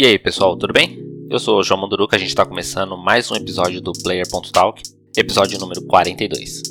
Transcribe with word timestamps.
E 0.00 0.06
aí 0.06 0.18
pessoal, 0.18 0.56
tudo 0.56 0.72
bem? 0.72 0.98
Eu 1.28 1.38
sou 1.38 1.58
o 1.58 1.62
João 1.62 1.78
Manduruca, 1.78 2.16
a 2.16 2.18
gente 2.18 2.30
está 2.30 2.46
começando 2.46 2.96
mais 2.96 3.30
um 3.30 3.36
episódio 3.36 3.82
do 3.82 3.92
Player.talk, 3.92 4.82
episódio 5.14 5.58
número 5.58 5.82
42. 5.82 6.62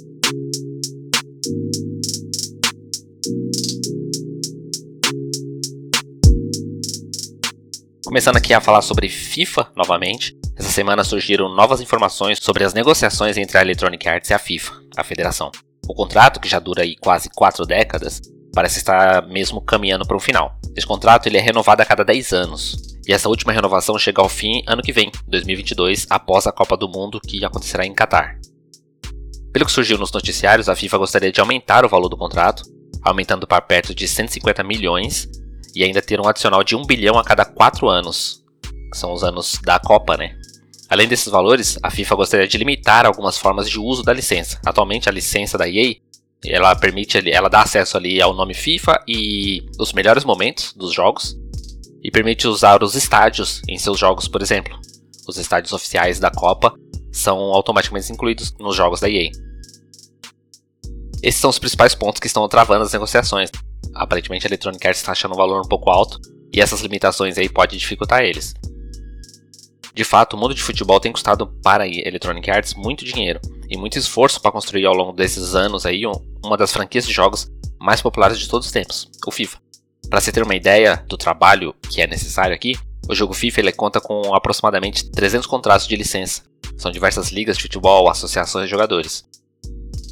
Começando 8.04 8.38
aqui 8.38 8.52
a 8.52 8.60
falar 8.60 8.82
sobre 8.82 9.08
FIFA 9.08 9.72
novamente. 9.78 10.36
Essa 10.56 10.72
semana 10.72 11.04
surgiram 11.04 11.54
novas 11.54 11.82
informações 11.82 12.40
sobre 12.42 12.64
as 12.64 12.74
negociações 12.74 13.38
entre 13.38 13.60
a 13.60 13.62
Electronic 13.62 14.10
Arts 14.10 14.32
e 14.32 14.34
a 14.34 14.40
FIFA, 14.40 14.74
a 14.98 15.04
federação. 15.04 15.52
O 15.88 15.94
contrato, 15.94 16.40
que 16.40 16.50
já 16.50 16.58
dura 16.58 16.82
aí 16.82 16.96
quase 16.96 17.30
4 17.30 17.64
décadas, 17.68 18.24
parece 18.52 18.80
estar 18.80 19.28
mesmo 19.28 19.62
caminhando 19.62 20.08
para 20.08 20.18
o 20.18 20.20
final. 20.20 20.60
Esse 20.76 20.88
contrato 20.88 21.28
ele 21.28 21.38
é 21.38 21.42
renovado 21.42 21.84
a 21.84 21.86
cada 21.86 22.04
10 22.04 22.34
anos, 22.34 22.90
e 23.10 23.12
essa 23.12 23.28
última 23.28 23.52
renovação 23.52 23.98
chega 23.98 24.22
ao 24.22 24.30
fim 24.30 24.62
ano 24.68 24.84
que 24.84 24.94
vem, 24.94 25.12
2022, 25.28 26.06
após 26.12 26.46
a 26.46 26.52
Copa 26.52 26.78
do 26.78 26.88
Mundo 26.88 27.20
que 27.20 27.44
acontecerá 27.44 27.84
em 27.84 27.92
Catar. 27.92 28.40
Pelo 29.52 29.66
que 29.66 29.72
surgiu 29.72 29.98
nos 29.98 30.12
noticiários, 30.12 30.70
a 30.70 30.76
FIFA 30.76 31.00
gostaria 31.00 31.32
de 31.32 31.42
aumentar 31.42 31.84
o 31.84 31.90
valor 31.90 32.08
do 32.08 32.16
contrato, 32.16 32.62
aumentando 33.02 33.48
para 33.48 33.64
perto 33.64 33.96
de 33.96 34.08
150 34.08 34.64
milhões 34.64 35.28
e 35.74 35.84
ainda 35.84 36.04
ter 36.04 36.22
um 36.22 36.28
adicional 36.28 36.64
de 36.64 36.76
1 36.76 36.86
bilhão 36.86 37.18
a 37.18 37.24
cada 37.24 37.44
4 37.44 37.90
anos, 37.90 38.44
que 38.62 38.96
são 39.00 39.12
os 39.12 39.24
anos 39.24 39.60
da 39.64 39.80
Copa, 39.80 40.16
né? 40.16 40.38
Além 40.88 41.08
desses 41.08 41.32
valores, 41.32 41.80
a 41.82 41.90
FIFA 41.90 42.14
gostaria 42.14 42.48
de 42.48 42.60
limitar 42.60 43.08
algumas 43.08 43.40
formas 43.40 43.68
de 43.68 43.80
uso 43.80 44.04
da 44.04 44.14
licença. 44.14 44.62
Atualmente, 44.64 45.10
a 45.10 45.12
licença 45.12 45.58
da 45.58 45.68
EA 45.68 45.96
ela 46.46 46.76
permite, 46.76 47.28
ela 47.32 47.50
dá 47.50 47.64
acesso 47.64 47.98
ali 47.98 48.22
ao 48.22 48.36
nome 48.36 48.54
FIFA 48.54 49.04
e 49.08 49.66
os 49.80 49.94
melhores 49.94 50.24
momentos 50.24 50.74
dos 50.74 50.94
jogos, 50.94 51.36
e 52.04 52.12
permite 52.12 52.48
usar 52.48 52.84
os 52.84 52.96
estádios 52.96 53.62
em 53.68 53.78
seus 53.78 54.00
jogos, 54.00 54.28
por 54.28 54.42
exemplo. 54.42 54.80
Os 55.28 55.38
estádios 55.38 55.74
oficiais 55.74 56.20
da 56.20 56.32
Copa 56.32 56.74
são 57.12 57.38
automaticamente 57.38 58.12
incluídos 58.12 58.54
nos 58.60 58.76
jogos 58.76 59.00
da 59.00 59.10
EA. 59.10 59.30
Esses 61.22 61.42
são 61.42 61.50
os 61.50 61.60
principais 61.60 61.94
pontos 61.94 62.20
que 62.20 62.28
estão 62.28 62.48
travando 62.48 62.84
as 62.84 62.94
negociações. 62.94 63.50
Aparentemente 63.94 64.46
a 64.46 64.50
Electronic 64.50 64.88
Arts 64.88 65.02
está 65.02 65.12
achando 65.12 65.34
um 65.34 65.38
valor 65.38 65.62
um 65.62 65.68
pouco 65.68 65.90
alto 65.90 66.20
e 66.54 66.62
essas 66.62 66.82
limitações 66.82 67.38
aí 67.38 67.50
podem 67.50 67.78
dificultar 67.78 68.24
eles. 68.24 68.54
De 69.94 70.04
fato, 70.04 70.36
o 70.36 70.40
mundo 70.40 70.56
de 70.56 70.64
futebol 70.64 71.00
tem 71.00 71.12
custado 71.12 71.48
para 71.62 71.84
a 71.84 71.88
Electronic 71.88 72.50
Arts 72.50 72.74
muito 72.74 73.04
dinheiro 73.04 73.42
e 73.70 73.78
muito 73.78 74.00
esforço 74.00 74.42
para 74.42 74.52
construir 74.52 74.86
ao 74.86 74.94
longo 74.94 75.12
desses 75.12 75.56
anos 75.56 75.86
aí 75.86 76.04
uma 76.44 76.56
das 76.56 76.72
franquias 76.72 77.06
de 77.06 77.14
jogos 77.14 77.52
mais 77.80 78.02
populares 78.02 78.40
de 78.40 78.48
todos 78.48 78.68
os 78.68 78.72
tempos, 78.72 79.10
o 79.26 79.32
FIFA. 79.32 79.60
Para 80.10 80.20
você 80.20 80.32
ter 80.32 80.42
uma 80.42 80.56
ideia 80.56 81.04
do 81.08 81.16
trabalho 81.16 81.76
que 81.88 82.02
é 82.02 82.08
necessário 82.08 82.56
aqui, 82.56 82.76
o 83.08 83.14
jogo 83.14 83.34
FIFA 83.34 83.60
ele 83.60 83.72
conta 83.72 84.02
com 84.02 84.34
aproximadamente 84.34 85.10
300 85.12 85.46
contratos 85.46 85.88
de 85.88 85.96
licença. 85.96 86.42
São 86.78 86.92
diversas 86.92 87.30
ligas 87.32 87.58
de 87.58 87.64
futebol, 87.64 88.10
associações 88.10 88.66
de 88.66 88.72
jogadores. 88.72 89.24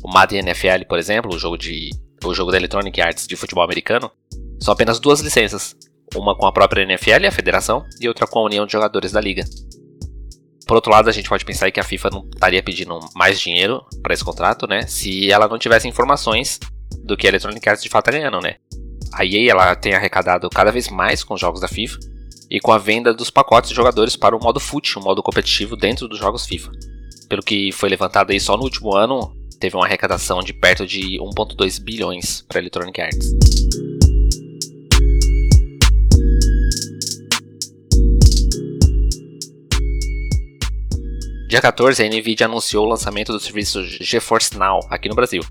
O 0.03 0.07
Madden 0.07 0.39
NFL, 0.39 0.85
por 0.87 0.99
exemplo, 0.99 1.33
o 1.33 1.39
jogo, 1.39 1.57
de, 1.57 1.89
o 2.23 2.33
jogo 2.33 2.51
da 2.51 2.57
Electronic 2.57 3.01
Arts 3.01 3.25
de 3.25 3.35
futebol 3.35 3.63
americano, 3.63 4.11
são 4.59 4.71
apenas 4.71 4.99
duas 4.99 5.19
licenças, 5.19 5.75
uma 6.15 6.37
com 6.37 6.45
a 6.45 6.51
própria 6.51 6.83
NFL, 6.83 7.25
a 7.27 7.31
federação, 7.31 7.83
e 7.99 8.07
outra 8.07 8.27
com 8.27 8.39
a 8.39 8.43
união 8.43 8.67
de 8.67 8.73
jogadores 8.73 9.11
da 9.11 9.21
liga. 9.21 9.45
Por 10.67 10.75
outro 10.75 10.91
lado, 10.91 11.09
a 11.09 11.13
gente 11.13 11.29
pode 11.29 11.45
pensar 11.45 11.71
que 11.71 11.79
a 11.79 11.83
FIFA 11.83 12.09
não 12.11 12.29
estaria 12.31 12.61
pedindo 12.61 12.99
mais 13.15 13.39
dinheiro 13.39 13.83
para 14.03 14.13
esse 14.13 14.23
contrato, 14.23 14.67
né, 14.67 14.83
se 14.83 15.31
ela 15.31 15.47
não 15.47 15.57
tivesse 15.57 15.87
informações 15.87 16.59
do 17.03 17.17
que 17.17 17.25
a 17.25 17.29
Electronic 17.29 17.67
Arts 17.67 17.83
de 17.83 17.89
fato 17.89 18.09
está 18.09 18.19
ganhando, 18.19 18.39
né 18.41 18.57
a 19.13 19.25
EA 19.25 19.51
ela 19.51 19.75
tem 19.75 19.93
arrecadado 19.93 20.49
cada 20.49 20.71
vez 20.71 20.89
mais 20.89 21.23
com 21.23 21.33
os 21.33 21.41
jogos 21.41 21.61
da 21.61 21.67
FIFA 21.67 21.99
e 22.49 22.59
com 22.59 22.71
a 22.71 22.77
venda 22.77 23.13
dos 23.13 23.29
pacotes 23.29 23.69
de 23.69 23.75
jogadores 23.75 24.15
para 24.15 24.35
o 24.35 24.39
modo 24.41 24.59
FUT, 24.59 24.97
o 24.97 25.01
modo 25.01 25.21
competitivo 25.21 25.75
dentro 25.75 26.07
dos 26.07 26.19
jogos 26.19 26.45
FIFA. 26.45 26.71
Pelo 27.27 27.43
que 27.43 27.71
foi 27.71 27.89
levantado 27.89 28.31
aí 28.31 28.39
só 28.39 28.55
no 28.55 28.63
último 28.63 28.95
ano, 28.95 29.35
teve 29.59 29.75
uma 29.75 29.85
arrecadação 29.85 30.39
de 30.39 30.53
perto 30.53 30.85
de 30.85 31.19
1.2 31.19 31.81
bilhões 31.81 32.41
para 32.47 32.59
Electronic 32.59 33.01
Arts. 33.01 33.27
Dia 41.49 41.61
14, 41.61 42.03
a 42.03 42.07
Nvidia 42.09 42.45
anunciou 42.45 42.85
o 42.85 42.89
lançamento 42.89 43.31
do 43.31 43.39
serviço 43.39 43.81
GeForce 43.83 44.57
Now 44.57 44.81
aqui 44.89 45.07
no 45.07 45.15
Brasil, 45.15 45.41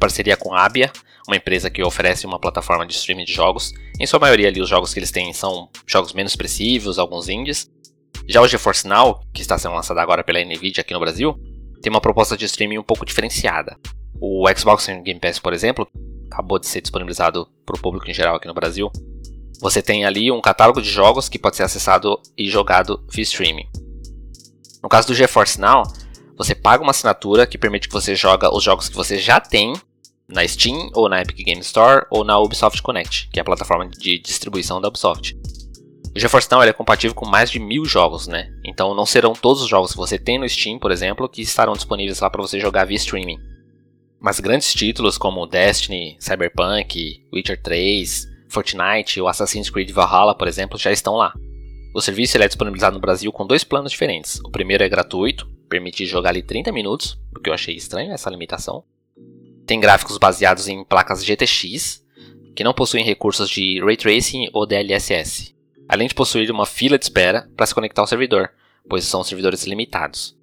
parceria 0.00 0.36
com 0.36 0.52
a 0.52 0.64
Abia, 0.64 0.90
uma 1.28 1.36
empresa 1.36 1.70
que 1.70 1.82
oferece 1.82 2.26
uma 2.26 2.40
plataforma 2.40 2.86
de 2.86 2.94
streaming 2.94 3.24
de 3.24 3.32
jogos. 3.32 3.72
Em 4.00 4.06
sua 4.06 4.18
maioria 4.18 4.48
ali 4.48 4.60
os 4.60 4.68
jogos 4.68 4.92
que 4.92 4.98
eles 4.98 5.12
têm 5.12 5.32
são 5.32 5.68
jogos 5.86 6.12
menos 6.12 6.32
expressivos, 6.32 6.98
alguns 6.98 7.28
indies. 7.28 7.70
Já 8.26 8.40
o 8.40 8.48
GeForce 8.48 8.88
Now, 8.88 9.20
que 9.32 9.42
está 9.42 9.56
sendo 9.58 9.74
lançado 9.74 9.98
agora 9.98 10.24
pela 10.24 10.42
Nvidia 10.42 10.80
aqui 10.80 10.92
no 10.92 11.00
Brasil, 11.00 11.38
tem 11.80 11.90
uma 11.90 12.00
proposta 12.00 12.36
de 12.36 12.46
streaming 12.46 12.78
um 12.78 12.82
pouco 12.82 13.04
diferenciada. 13.04 13.78
O 14.20 14.44
Xbox 14.56 14.86
Game 15.04 15.20
Pass, 15.20 15.38
por 15.38 15.52
exemplo, 15.52 15.86
acabou 16.30 16.58
de 16.58 16.66
ser 16.66 16.80
disponibilizado 16.80 17.48
para 17.64 17.76
o 17.76 17.80
público 17.80 18.10
em 18.10 18.14
geral 18.14 18.36
aqui 18.36 18.48
no 18.48 18.54
Brasil. 18.54 18.90
Você 19.60 19.82
tem 19.82 20.04
ali 20.04 20.30
um 20.30 20.40
catálogo 20.40 20.80
de 20.80 20.88
jogos 20.88 21.28
que 21.28 21.38
pode 21.38 21.56
ser 21.56 21.62
acessado 21.62 22.20
e 22.36 22.48
jogado 22.48 23.04
via 23.10 23.22
streaming. 23.22 23.68
No 24.82 24.88
caso 24.88 25.08
do 25.08 25.14
GeForce 25.14 25.60
Now, 25.60 25.82
você 26.36 26.54
paga 26.54 26.82
uma 26.82 26.92
assinatura 26.92 27.46
que 27.46 27.58
permite 27.58 27.88
que 27.88 27.92
você 27.92 28.14
jogue 28.14 28.46
os 28.46 28.64
jogos 28.64 28.88
que 28.88 28.96
você 28.96 29.18
já 29.18 29.38
tem 29.38 29.74
na 30.30 30.46
Steam, 30.46 30.90
ou 30.94 31.08
na 31.08 31.20
Epic 31.20 31.44
Game 31.44 31.60
Store, 31.60 32.06
ou 32.10 32.24
na 32.24 32.38
Ubisoft 32.38 32.80
Connect, 32.82 33.28
que 33.32 33.38
é 33.38 33.42
a 33.42 33.44
plataforma 33.44 33.88
de 33.88 34.18
distribuição 34.18 34.80
da 34.80 34.88
Ubisoft. 34.88 35.36
O 36.14 36.18
GeForce 36.18 36.50
Now 36.50 36.62
é 36.62 36.72
compatível 36.72 37.14
com 37.14 37.28
mais 37.28 37.50
de 37.50 37.60
mil 37.60 37.84
jogos, 37.84 38.26
né? 38.26 38.52
Então 38.64 38.94
não 38.94 39.06
serão 39.06 39.32
todos 39.32 39.62
os 39.62 39.68
jogos 39.68 39.92
que 39.92 39.96
você 39.96 40.18
tem 40.18 40.38
no 40.38 40.48
Steam, 40.48 40.78
por 40.78 40.90
exemplo, 40.90 41.28
que 41.28 41.42
estarão 41.42 41.72
disponíveis 41.74 42.20
lá 42.20 42.28
para 42.28 42.42
você 42.42 42.58
jogar 42.58 42.84
via 42.84 42.96
streaming. 42.96 43.38
Mas 44.20 44.40
grandes 44.40 44.72
títulos 44.74 45.16
como 45.16 45.46
Destiny, 45.46 46.16
Cyberpunk, 46.18 47.24
Witcher 47.32 47.62
3, 47.62 48.26
Fortnite 48.48 49.20
ou 49.20 49.28
Assassin's 49.28 49.70
Creed 49.70 49.90
Valhalla, 49.92 50.34
por 50.34 50.48
exemplo, 50.48 50.76
já 50.76 50.90
estão 50.90 51.14
lá. 51.14 51.32
O 51.94 52.00
serviço 52.00 52.36
é 52.36 52.46
disponibilizado 52.46 52.94
no 52.94 53.00
Brasil 53.00 53.32
com 53.32 53.46
dois 53.46 53.64
planos 53.64 53.92
diferentes. 53.92 54.40
O 54.44 54.50
primeiro 54.50 54.82
é 54.82 54.88
gratuito, 54.88 55.48
permite 55.68 56.04
jogar 56.06 56.30
ali 56.30 56.42
30 56.42 56.72
minutos, 56.72 57.18
o 57.34 57.40
que 57.40 57.48
eu 57.48 57.54
achei 57.54 57.74
estranho 57.74 58.12
essa 58.12 58.30
limitação 58.30 58.84
tem 59.70 59.78
gráficos 59.78 60.18
baseados 60.18 60.66
em 60.66 60.82
placas 60.82 61.24
GTX, 61.24 62.04
que 62.56 62.64
não 62.64 62.74
possuem 62.74 63.04
recursos 63.04 63.48
de 63.48 63.80
Ray 63.80 63.96
Tracing 63.96 64.50
ou 64.52 64.66
DLSS, 64.66 65.54
além 65.88 66.08
de 66.08 66.14
possuir 66.14 66.50
uma 66.50 66.66
fila 66.66 66.98
de 66.98 67.04
espera 67.04 67.48
para 67.56 67.66
se 67.66 67.72
conectar 67.72 68.02
ao 68.02 68.06
servidor, 68.08 68.50
pois 68.88 69.04
são 69.04 69.22
servidores 69.22 69.62
limitados. 69.62 70.36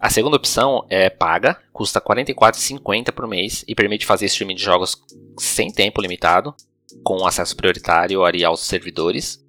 A 0.00 0.08
segunda 0.08 0.38
opção 0.38 0.86
é 0.88 1.10
paga, 1.10 1.60
custa 1.74 1.98
R$ 1.98 2.22
44,50 2.22 3.12
por 3.12 3.28
mês 3.28 3.66
e 3.68 3.74
permite 3.74 4.06
fazer 4.06 4.24
streaming 4.24 4.54
de 4.54 4.62
jogos 4.62 4.96
sem 5.38 5.70
tempo 5.70 6.00
limitado, 6.00 6.54
com 7.04 7.26
acesso 7.26 7.54
prioritário 7.54 8.24
aos 8.46 8.60
servidores, 8.60 9.44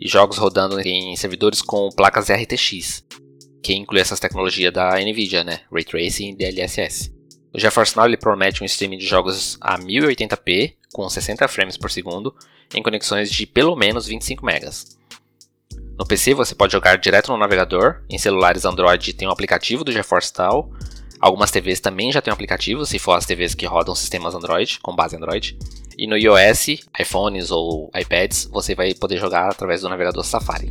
e 0.00 0.08
jogos 0.08 0.36
rodando 0.36 0.80
em 0.80 1.14
servidores 1.14 1.62
com 1.62 1.90
placas 1.90 2.28
RTX, 2.28 3.04
que 3.62 3.72
inclui 3.72 4.00
essas 4.00 4.18
tecnologias 4.18 4.72
da 4.72 4.98
Nvidia, 4.98 5.44
né? 5.44 5.60
Ray 5.70 5.84
Tracing 5.84 6.30
e 6.30 6.34
DLSS. 6.34 7.17
O 7.52 7.58
GeForce 7.58 7.96
Now 7.96 8.06
ele 8.06 8.16
promete 8.16 8.62
um 8.62 8.66
streaming 8.66 8.98
de 8.98 9.06
jogos 9.06 9.56
a 9.60 9.78
1080p 9.78 10.74
com 10.92 11.08
60 11.08 11.48
frames 11.48 11.76
por 11.76 11.90
segundo 11.90 12.34
em 12.74 12.82
conexões 12.82 13.30
de 13.30 13.46
pelo 13.46 13.74
menos 13.74 14.06
25 14.06 14.44
megas. 14.44 14.98
No 15.98 16.06
PC 16.06 16.34
você 16.34 16.54
pode 16.54 16.72
jogar 16.72 16.98
direto 16.98 17.32
no 17.32 17.38
navegador, 17.38 18.02
em 18.08 18.18
celulares 18.18 18.64
Android 18.64 19.12
tem 19.14 19.26
um 19.26 19.32
aplicativo 19.32 19.82
do 19.82 19.90
GeForce 19.90 20.32
Now, 20.38 20.70
algumas 21.18 21.50
TVs 21.50 21.80
também 21.80 22.12
já 22.12 22.20
têm 22.20 22.30
um 22.30 22.34
aplicativo, 22.34 22.86
se 22.86 22.98
for 22.98 23.14
as 23.14 23.26
TVs 23.26 23.54
que 23.54 23.66
rodam 23.66 23.94
sistemas 23.94 24.34
Android, 24.34 24.78
com 24.80 24.94
base 24.94 25.16
Android, 25.16 25.58
e 25.96 26.06
no 26.06 26.16
iOS, 26.16 26.86
iPhones 27.00 27.50
ou 27.50 27.90
iPads 27.96 28.44
você 28.52 28.74
vai 28.74 28.94
poder 28.94 29.16
jogar 29.18 29.50
através 29.50 29.80
do 29.80 29.88
navegador 29.88 30.24
Safari. 30.24 30.68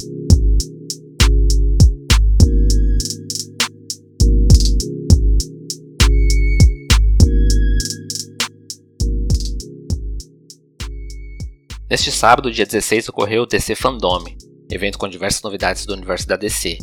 Neste 11.90 12.12
sábado, 12.12 12.52
dia 12.52 12.66
16, 12.66 13.08
ocorreu 13.08 13.44
o 13.44 13.46
DC 13.46 13.74
Fandome, 13.74 14.38
evento 14.70 14.98
com 14.98 15.08
diversas 15.08 15.42
novidades 15.42 15.86
do 15.86 15.94
universo 15.94 16.28
da 16.28 16.36
DC. 16.36 16.78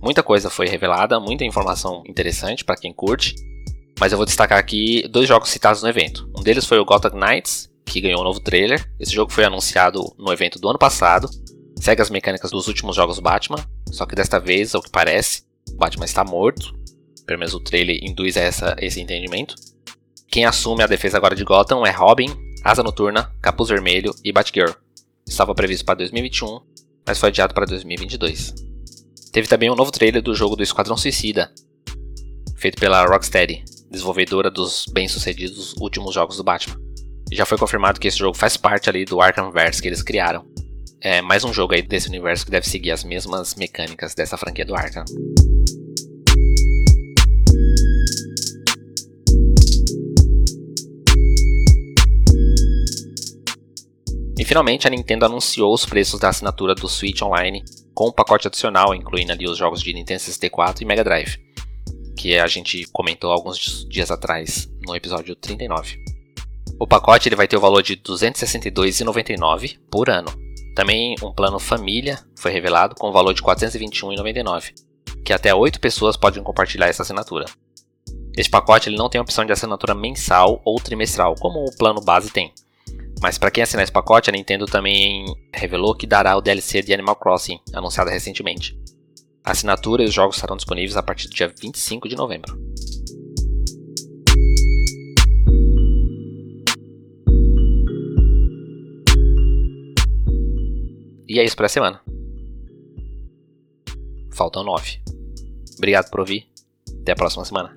Muita 0.00 0.22
coisa 0.22 0.48
foi 0.48 0.68
revelada, 0.68 1.18
muita 1.18 1.44
informação 1.44 2.04
interessante 2.06 2.64
para 2.64 2.76
quem 2.76 2.92
curte, 2.92 3.34
mas 3.98 4.12
eu 4.12 4.16
vou 4.16 4.24
destacar 4.24 4.56
aqui 4.56 5.08
dois 5.08 5.26
jogos 5.26 5.48
citados 5.48 5.82
no 5.82 5.88
evento. 5.88 6.30
Um 6.36 6.40
deles 6.40 6.66
foi 6.66 6.78
o 6.78 6.84
Gotham 6.84 7.18
Knights, 7.18 7.68
que 7.84 8.00
ganhou 8.00 8.20
um 8.20 8.24
novo 8.24 8.38
trailer. 8.38 8.88
Esse 9.00 9.12
jogo 9.12 9.32
foi 9.32 9.42
anunciado 9.42 10.00
no 10.16 10.32
evento 10.32 10.60
do 10.60 10.68
ano 10.68 10.78
passado. 10.78 11.28
Segue 11.80 12.00
as 12.00 12.10
mecânicas 12.10 12.52
dos 12.52 12.68
últimos 12.68 12.94
jogos 12.94 13.18
Batman, 13.18 13.58
só 13.90 14.06
que 14.06 14.14
desta 14.14 14.38
vez, 14.38 14.72
ao 14.72 14.82
que 14.82 14.90
parece, 14.90 15.42
o 15.68 15.76
Batman 15.76 16.04
está 16.04 16.22
morto. 16.22 16.72
Pelo 17.26 17.40
menos 17.40 17.54
o 17.54 17.60
trailer 17.60 17.98
induz 18.04 18.36
a 18.36 18.42
essa, 18.42 18.76
esse 18.78 19.00
entendimento. 19.00 19.56
Quem 20.28 20.44
assume 20.44 20.84
a 20.84 20.86
defesa 20.86 21.16
agora 21.16 21.34
de 21.34 21.42
Gotham 21.42 21.84
é 21.84 21.90
Robin, 21.90 22.28
Asa 22.64 22.82
Noturna, 22.82 23.30
Capuz 23.42 23.68
Vermelho 23.68 24.14
e 24.24 24.32
Batgirl. 24.32 24.72
Estava 25.26 25.54
previsto 25.54 25.84
para 25.84 25.96
2021, 25.96 26.60
mas 27.06 27.18
foi 27.18 27.28
adiado 27.28 27.52
para 27.52 27.66
2022. 27.66 28.54
Teve 29.30 29.46
também 29.46 29.70
um 29.70 29.74
novo 29.74 29.92
trailer 29.92 30.22
do 30.22 30.34
jogo 30.34 30.56
do 30.56 30.62
Esquadrão 30.62 30.96
Suicida, 30.96 31.52
feito 32.56 32.80
pela 32.80 33.04
Rocksteady, 33.04 33.62
desenvolvedora 33.90 34.50
dos 34.50 34.86
bem-sucedidos 34.90 35.74
últimos 35.78 36.14
jogos 36.14 36.38
do 36.38 36.44
Batman. 36.44 36.80
Já 37.30 37.44
foi 37.44 37.58
confirmado 37.58 38.00
que 38.00 38.08
esse 38.08 38.18
jogo 38.18 38.34
faz 38.34 38.56
parte 38.56 38.88
ali 38.88 39.04
do 39.04 39.20
Arkhamverse 39.20 39.82
que 39.82 39.88
eles 39.88 40.02
criaram. 40.02 40.46
É 41.02 41.20
mais 41.20 41.44
um 41.44 41.52
jogo 41.52 41.74
aí 41.74 41.82
desse 41.82 42.08
universo 42.08 42.46
que 42.46 42.50
deve 42.50 42.66
seguir 42.66 42.92
as 42.92 43.04
mesmas 43.04 43.56
mecânicas 43.56 44.14
dessa 44.14 44.38
franquia 44.38 44.64
do 44.64 44.74
Arkham. 44.74 45.04
E 54.36 54.44
finalmente 54.44 54.86
a 54.86 54.90
Nintendo 54.90 55.26
anunciou 55.26 55.72
os 55.72 55.86
preços 55.86 56.18
da 56.18 56.28
assinatura 56.28 56.74
do 56.74 56.88
Switch 56.88 57.22
Online 57.22 57.64
com 57.94 58.08
um 58.08 58.12
pacote 58.12 58.48
adicional, 58.48 58.94
incluindo 58.94 59.32
ali 59.32 59.48
os 59.48 59.56
jogos 59.56 59.80
de 59.80 59.92
Nintendo 59.92 60.20
64 60.20 60.82
e 60.82 60.86
Mega 60.86 61.04
Drive, 61.04 61.38
que 62.16 62.36
a 62.36 62.46
gente 62.48 62.84
comentou 62.92 63.30
alguns 63.30 63.86
dias 63.88 64.10
atrás 64.10 64.68
no 64.84 64.96
episódio 64.96 65.36
39. 65.36 65.98
O 66.80 66.86
pacote 66.86 67.28
ele 67.28 67.36
vai 67.36 67.46
ter 67.46 67.56
o 67.56 67.60
valor 67.60 67.82
de 67.82 67.94
R$ 67.94 68.00
262,99 68.00 69.78
por 69.88 70.10
ano. 70.10 70.28
Também 70.74 71.14
um 71.22 71.32
plano 71.32 71.60
família 71.60 72.18
foi 72.36 72.50
revelado 72.50 72.96
com 72.96 73.08
o 73.08 73.12
valor 73.12 73.32
de 73.32 73.40
R$ 73.40 73.46
421,99, 73.46 74.72
que 75.24 75.32
até 75.32 75.54
8 75.54 75.78
pessoas 75.78 76.16
podem 76.16 76.42
compartilhar 76.42 76.88
essa 76.88 77.02
assinatura. 77.02 77.46
Este 78.36 78.50
pacote 78.50 78.88
ele 78.88 78.96
não 78.96 79.08
tem 79.08 79.20
opção 79.20 79.44
de 79.44 79.52
assinatura 79.52 79.94
mensal 79.94 80.60
ou 80.64 80.80
trimestral, 80.80 81.36
como 81.36 81.64
o 81.64 81.76
plano 81.76 82.00
base 82.00 82.30
tem. 82.30 82.52
Mas 83.24 83.38
para 83.38 83.50
quem 83.50 83.62
assinar 83.62 83.82
esse 83.82 83.90
pacote, 83.90 84.28
a 84.28 84.32
Nintendo 84.34 84.66
também 84.66 85.24
revelou 85.50 85.94
que 85.94 86.06
dará 86.06 86.36
o 86.36 86.42
DLC 86.42 86.82
de 86.82 86.92
Animal 86.92 87.16
Crossing, 87.16 87.58
anunciado 87.72 88.10
recentemente. 88.10 88.78
A 89.42 89.52
assinatura 89.52 90.02
e 90.02 90.06
os 90.06 90.12
jogos 90.12 90.36
estarão 90.36 90.58
disponíveis 90.58 90.94
a 90.94 91.02
partir 91.02 91.28
do 91.28 91.34
dia 91.34 91.48
25 91.48 92.06
de 92.06 92.16
novembro. 92.16 92.54
E 101.26 101.40
é 101.40 101.44
isso 101.44 101.56
para 101.56 101.64
a 101.64 101.70
semana. 101.70 102.02
Faltam 104.34 104.62
nove. 104.62 105.00
Obrigado 105.78 106.10
por 106.10 106.20
ouvir. 106.20 106.46
Até 107.00 107.12
a 107.12 107.16
próxima 107.16 107.46
semana. 107.46 107.74